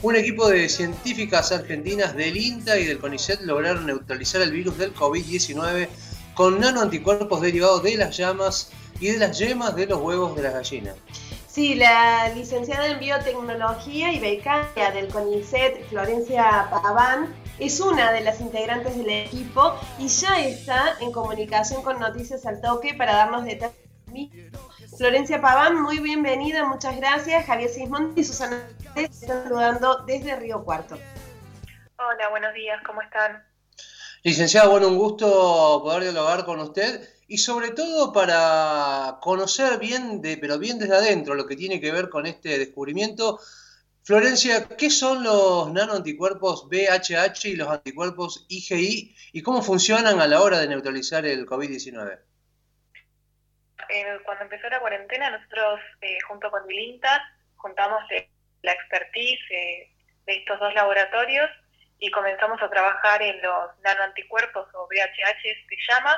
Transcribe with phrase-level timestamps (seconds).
[0.00, 4.94] Un equipo de científicas argentinas del INTA y del CONICET lograron neutralizar el virus del
[4.94, 5.88] COVID-19
[6.34, 10.54] con nanoanticuerpos derivados de las llamas y de las yemas de los huevos de las
[10.54, 10.94] gallinas.
[11.48, 18.40] Sí, la licenciada en biotecnología y becaria del CONICET, Florencia Paván, es una de las
[18.40, 23.88] integrantes del equipo y ya está en comunicación con Noticias al Toque para darnos detalles.
[24.96, 27.44] Florencia Paván, muy bienvenida, muchas gracias.
[27.46, 28.68] Javier Sismondi y Susana
[29.06, 30.98] saludando desde Río Cuarto.
[31.96, 33.44] Hola, buenos días, ¿cómo están?
[34.24, 40.36] Licenciada, bueno, un gusto poder dialogar con usted y sobre todo para conocer bien, de,
[40.38, 43.38] pero bien desde adentro, lo que tiene que ver con este descubrimiento.
[44.02, 50.40] Florencia, ¿qué son los nanoanticuerpos BHH y los anticuerpos IgI y cómo funcionan a la
[50.40, 52.18] hora de neutralizar el COVID-19?
[54.24, 57.22] cuando empezó la cuarentena, nosotros eh, junto con Dilinta
[57.56, 58.28] juntamos eh,
[58.62, 59.90] la expertise eh,
[60.26, 61.50] de estos dos laboratorios
[61.98, 66.16] y comenzamos a trabajar en los nanoanticuerpos o VHH se llama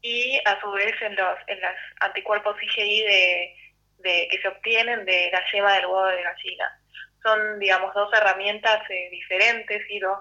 [0.00, 5.30] y a su vez en los en los anticuerpos IgI de, que se obtienen de
[5.32, 6.80] la yema del huevo de gallina.
[7.22, 10.18] Son, digamos, dos herramientas diferentes y dos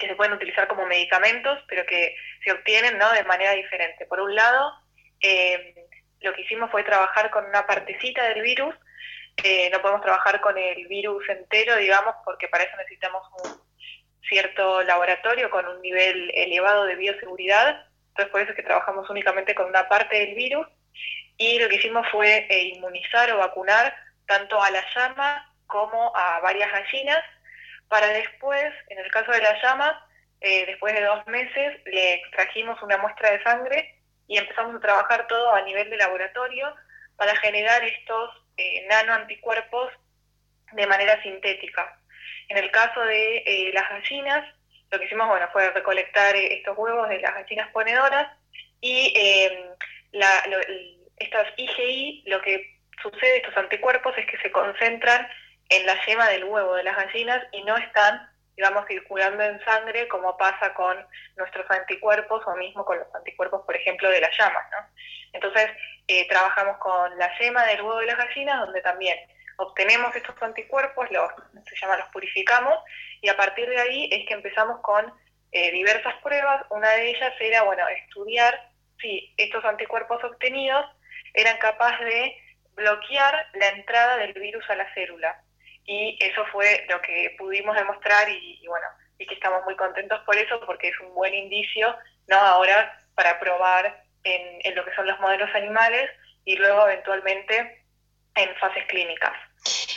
[0.00, 3.12] que se pueden utilizar como medicamentos, pero que se obtienen ¿no?
[3.12, 4.06] de manera diferente.
[4.06, 4.72] Por un lado,
[5.20, 5.86] eh,
[6.20, 8.74] lo que hicimos fue trabajar con una partecita del virus.
[9.42, 13.60] Eh, no podemos trabajar con el virus entero, digamos, porque para eso necesitamos un
[14.28, 17.86] cierto laboratorio con un nivel elevado de bioseguridad.
[18.08, 20.66] Entonces, por eso es que trabajamos únicamente con una parte del virus.
[21.38, 23.94] Y lo que hicimos fue eh, inmunizar o vacunar
[24.26, 27.22] tanto a la llama como a varias gallinas,
[27.88, 30.06] para después, en el caso de la llama,
[30.40, 35.52] después de dos meses, le extrajimos una muestra de sangre y empezamos a trabajar todo
[35.52, 36.74] a nivel de laboratorio
[37.16, 39.92] para generar estos eh, nanoanticuerpos
[40.72, 41.98] de manera sintética.
[42.48, 44.44] En el caso de eh, las gallinas,
[44.90, 48.28] lo que hicimos bueno, fue recolectar eh, estos huevos de las gallinas ponedoras
[48.80, 49.66] y em,
[51.16, 55.28] estas IgI, lo que sucede, estos anticuerpos, es que se concentran
[55.68, 58.29] en la yema del huevo de las gallinas y no están
[58.60, 60.94] digamos, circulando en sangre, como pasa con
[61.36, 64.66] nuestros anticuerpos o mismo con los anticuerpos, por ejemplo, de las llamas.
[64.70, 64.86] ¿no?
[65.32, 65.70] Entonces,
[66.06, 69.16] eh, trabajamos con la yema del huevo de las gallinas, donde también
[69.56, 71.30] obtenemos estos anticuerpos, los,
[71.70, 72.74] se llama, los purificamos,
[73.22, 75.10] y a partir de ahí es que empezamos con
[75.52, 76.66] eh, diversas pruebas.
[76.68, 78.68] Una de ellas era, bueno, estudiar
[79.00, 80.84] si estos anticuerpos obtenidos
[81.32, 82.36] eran capaces de
[82.74, 85.42] bloquear la entrada del virus a la célula
[85.86, 88.86] y eso fue lo que pudimos demostrar y, bueno,
[89.18, 91.94] y que estamos muy contentos por eso porque es un buen indicio,
[92.28, 92.36] ¿no?
[92.36, 96.08] Ahora para probar en, lo que son los modelos animales
[96.44, 97.84] y luego eventualmente
[98.34, 99.32] en fases clínicas.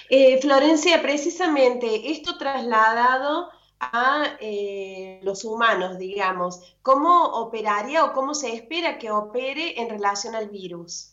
[0.09, 8.53] Eh, Florencia, precisamente esto trasladado a eh, los humanos, digamos, ¿cómo operaría o cómo se
[8.53, 11.12] espera que opere en relación al virus?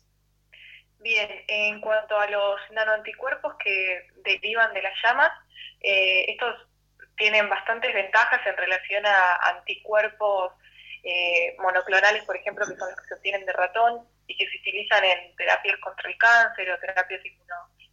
[1.00, 5.33] Bien, en cuanto a los nanoanticuerpos que derivan de las llamas,
[5.81, 6.55] eh, estos
[7.16, 10.53] tienen bastantes ventajas en relación a anticuerpos
[11.03, 14.59] eh, monoclonales, por ejemplo, que son los que se obtienen de ratón y que se
[14.59, 17.22] utilizan en terapias contra el cáncer o terapias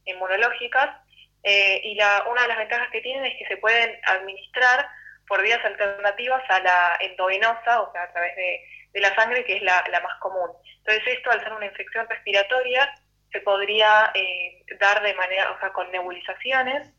[0.04, 1.02] inmunológicas.
[1.44, 4.86] Eh, y la, una de las ventajas que tienen es que se pueden administrar
[5.30, 8.62] por vías alternativas a la endovenosa, o sea, a través de,
[9.02, 10.50] la sangre, que es la, más común.
[10.78, 12.94] Entonces esto, al ser una infección respiratoria,
[13.32, 16.90] se podría eh, dar de manera, o sea, con nebulizaciones.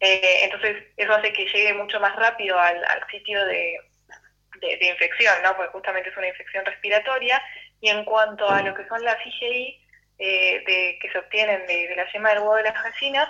[0.00, 3.78] Eh, entonces eso hace que llegue mucho más rápido al, sitio de,
[4.80, 5.56] infección, ¿no?
[5.56, 7.42] Porque justamente es una infección respiratoria.
[7.80, 9.80] Y en cuanto a lo que son las IgI
[10.18, 13.28] eh, de, que se obtienen de, la yema del huevo de las gallinas,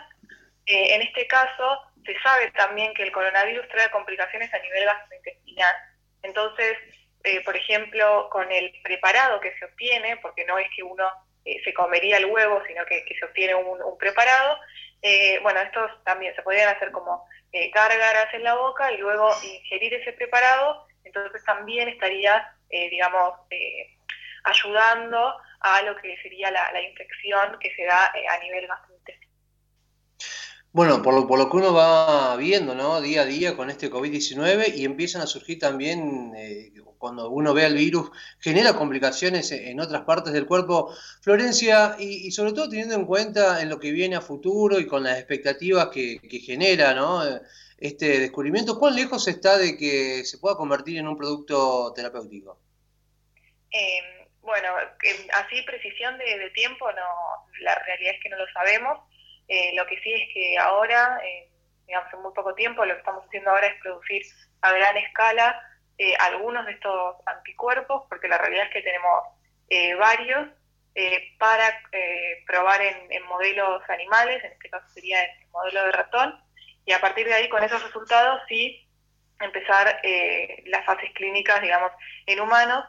[0.67, 5.75] en este caso se sabe también que el coronavirus trae complicaciones a nivel gastrointestinal.
[6.23, 6.77] Entonces,
[7.23, 11.07] eh, por ejemplo, con el preparado que se obtiene, porque no es que uno
[11.45, 14.59] eh, se comería el huevo, sino que, se obtiene un, preparado,
[15.03, 17.27] eh, bueno, estos también se podrían hacer como
[17.75, 23.41] gárgaras en la boca y luego ingerir ese preparado, entonces también estaría, digamos,
[24.45, 28.90] ayudando a lo que sería la, la infección que se da a nivel gastrointestinal.
[30.73, 33.01] Bueno, por lo, por lo que uno va viendo, ¿no?
[33.01, 37.67] Día a día con este COVID-19 y empiezan a surgir también, eh, cuando uno ve
[37.67, 40.95] el virus, genera complicaciones en otras partes del cuerpo.
[41.23, 45.03] Florencia, y, sobre todo teniendo en cuenta en lo que viene a futuro y con
[45.03, 47.23] las expectativas que, genera, ¿no?
[47.79, 52.61] Este descubrimiento, ¿cuán lejos está de que se pueda convertir en un producto terapéutico?
[53.73, 54.69] Em, bueno,
[55.33, 59.10] así precisión de, de tiempo, no, la realidad es que no lo sabemos
[59.75, 61.21] lo que sí es que ahora,
[61.87, 64.23] digamos, en muy poco tiempo, lo que estamos haciendo ahora es producir
[64.63, 65.61] a gran escala
[66.21, 69.25] algunos de estos anticuerpos, porque la realidad es que tenemos
[69.99, 70.49] varios
[71.39, 71.83] para
[72.47, 76.41] probar en, modelos animales, en este caso sería el modelo de ratón,
[76.87, 78.87] y a partir de ahí, con esos resultados, sí
[79.41, 81.93] empezar eh, las fases clínicas, digamos,
[82.27, 82.85] en humanos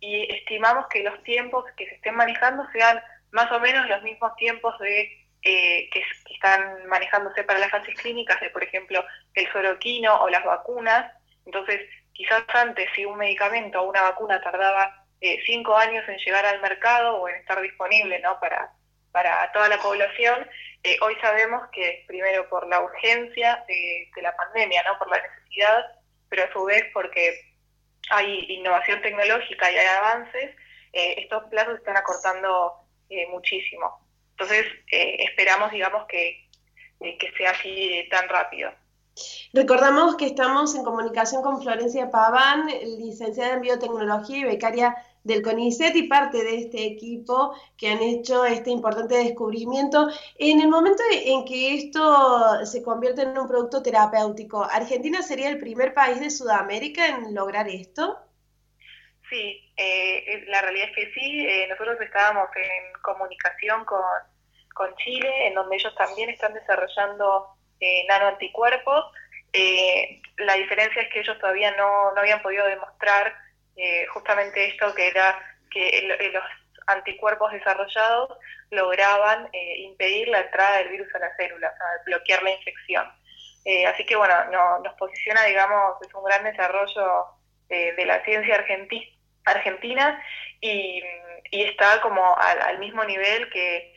[0.00, 3.00] y estimamos que los tiempos que se estén manejando sean
[3.32, 5.75] más o menos los mismos tiempos de eh,
[6.36, 9.04] están manejándose para las fases clínicas de, por ejemplo,
[9.34, 11.12] el soroquino o las vacunas.
[11.44, 11.80] Entonces,
[12.12, 16.60] quizás antes, si un medicamento o una vacuna tardaba eh, cinco años en llegar al
[16.60, 18.38] mercado o en estar disponible ¿no?
[18.38, 18.70] para,
[19.12, 20.48] para toda la población,
[21.00, 24.96] hoy sabemos que primero por la urgencia de, la pandemia, ¿no?
[24.98, 25.84] por la necesidad
[26.28, 27.40] pero a su vez porque
[28.10, 30.56] hay innovación tecnológica y hay avances,
[30.92, 32.74] eh, estos plazos están acortando
[33.08, 34.05] eh, muchísimo.
[34.38, 36.48] Entonces, eh, esperamos, digamos, que,
[37.00, 38.70] que sea así tan rápido.
[39.54, 42.66] Recordamos que estamos en comunicación con Florencia Paván,
[42.98, 44.94] licenciada en biotecnología y becaria
[45.24, 50.08] del CONICET y parte de este equipo que han hecho este importante descubrimiento.
[50.38, 55.58] En el momento en que esto se convierte en un producto terapéutico, ¿Argentina sería el
[55.58, 58.18] primer país de Sudamérica en lograr esto?
[59.28, 61.46] Sí, eh, la realidad es que sí.
[61.46, 64.00] Eh, nosotros estábamos en comunicación con,
[64.74, 67.48] con, Chile, en donde ellos también están desarrollando
[67.80, 69.06] eh, nanoanticuerpos.
[69.52, 73.34] Eh, la diferencia es que ellos todavía no, no habían podido demostrar
[73.76, 75.38] eh, justamente esto que era
[75.70, 76.44] que los
[76.86, 78.38] anticuerpos desarrollados
[78.70, 83.06] lograban eh, impedir la entrada del virus a la célula, o sea, bloquear la infección.
[83.64, 84.34] Eh, así que bueno,
[84.84, 87.26] nos posiciona, digamos, es un gran desarrollo
[87.68, 89.15] de la ciencia argentina
[90.60, 91.02] y,
[91.52, 93.94] está como al, mismo nivel que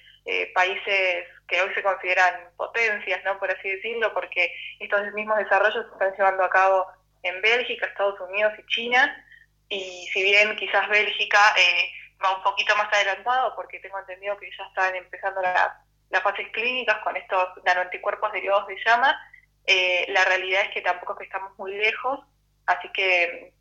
[0.54, 3.40] países que hoy se consideran potencias, ¿no?
[3.40, 6.86] por así decirlo, porque estos mismos desarrollos se están llevando a cabo
[7.24, 9.26] en Bélgica, Estados Unidos y China,
[9.70, 11.92] y si bien quizás Bélgica eh,
[12.24, 16.98] va un poquito más adelantado, porque tengo entendido que ya están empezando las fases clínicas
[17.04, 19.20] con estos nanoanticuerpos derivados de llama,
[19.66, 22.20] eh, la realidad es que tampoco es que estamos muy lejos,
[22.66, 23.54] así que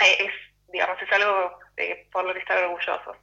[0.00, 0.32] eh, es,
[0.74, 1.58] digamos, es algo
[2.12, 3.16] por lo que estar orgullosos.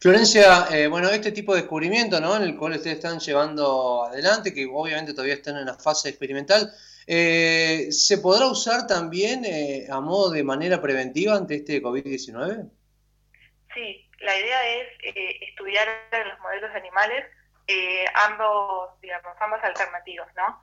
[0.00, 2.36] Florencia, bueno, este tipo de descubrimiento, ¿no?
[2.36, 6.70] En el cual ustedes están llevando adelante, que obviamente todavía están en la fase experimental,
[7.06, 12.70] eh, ¿Se podrá usar también eh, a modo de manera preventiva ante este COVID-19?
[13.74, 17.24] Sí, la idea es eh, estudiar en los modelos animales
[18.14, 20.62] ambos, digamos, ambas alternativas, ¿no?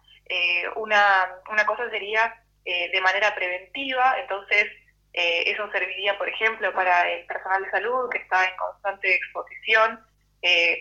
[0.75, 4.67] una, una cosa sería de manera preventiva, entonces
[5.13, 9.99] eso serviría, por ejemplo, para el personal de salud que está en constante exposición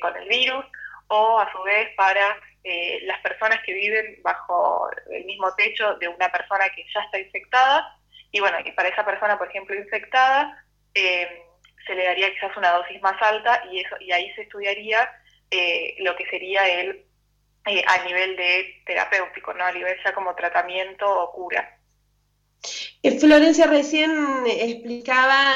[0.01, 0.65] con el virus,
[1.09, 6.09] o a su vez para eh, las personas que viven bajo el mismo techo de
[6.09, 7.97] una persona que ya está infectada.
[8.31, 11.43] Y bueno, y para esa persona, por ejemplo, infectada, eh,
[11.87, 15.11] se le daría quizás una dosis más alta y, eso, y ahí se estudiaría
[15.51, 17.05] eh, lo que sería el
[17.65, 19.65] a nivel de terapéutico, ¿no?
[19.65, 21.77] a nivel ya como tratamiento o cura.
[23.19, 24.11] Florencia recién
[24.47, 25.55] explicaba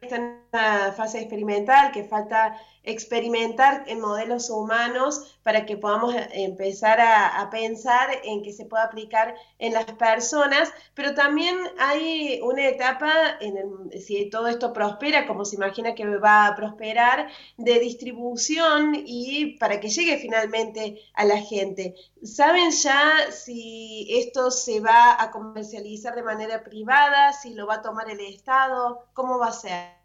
[0.00, 7.00] está en una fase experimental, que falta experimentar en modelos humanos para que podamos empezar
[7.00, 13.10] a, pensar en que se pueda aplicar en las personas, pero también hay una etapa,
[13.40, 18.94] en el, si todo esto prospera, como se imagina que va a prosperar, de distribución
[18.94, 21.94] y para que llegue finalmente a la gente.
[22.22, 27.82] ¿Saben ya si esto se va a comercializar de manera privada, si lo va a
[27.82, 29.06] tomar el Estado?
[29.14, 29.99] ¿Cómo va a ser?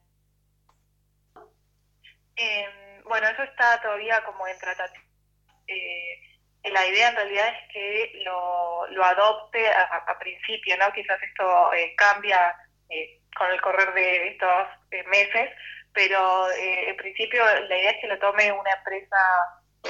[2.36, 5.04] Eh, bueno, eso está todavía como en tratativa.
[5.68, 6.22] Eh,
[6.72, 10.92] la idea en realidad es que lo, lo adopte a, principio, ¿no?
[10.94, 12.56] Quizás esto eh, cambia
[12.89, 14.68] eh, con el correr de estos
[15.08, 15.51] meses,
[15.94, 19.18] pero en principio la idea es que lo tome una empresa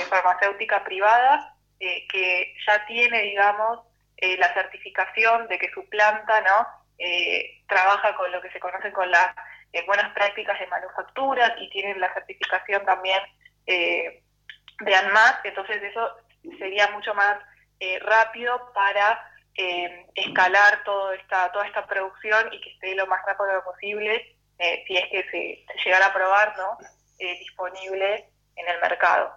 [0.10, 3.80] farmacéutica privada que ya tiene, digamos,
[4.18, 6.68] la certificación de que su planta, ¿no?
[7.68, 9.36] trabaja con lo que se conoce con las eh,
[9.84, 13.20] buenas prácticas de manufactura y tienen la certificación también
[13.68, 14.24] eh,
[14.80, 16.18] de ANMAT, entonces eso
[16.60, 17.38] sería mucho más
[17.80, 19.32] eh, rápido para
[20.16, 24.36] escalar toda esta, toda esta producción y que esté lo más rápido posible,
[24.86, 26.78] si es que se, llegara a probar, ¿no?
[27.18, 28.28] disponible
[28.58, 29.36] en el mercado.